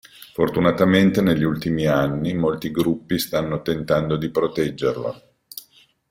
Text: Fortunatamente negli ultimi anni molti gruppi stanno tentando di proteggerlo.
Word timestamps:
Fortunatamente 0.33 1.21
negli 1.21 1.43
ultimi 1.43 1.85
anni 1.85 2.33
molti 2.33 2.71
gruppi 2.71 3.19
stanno 3.19 3.61
tentando 3.61 4.17
di 4.17 4.31
proteggerlo. 4.31 5.21